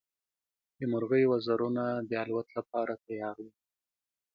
د 0.77 0.81
مرغۍ 0.91 1.23
وزرونه 1.33 1.83
د 2.09 2.11
الوت 2.23 2.47
لپاره 2.57 2.93
تیار 3.05 3.37
وو. 3.43 3.51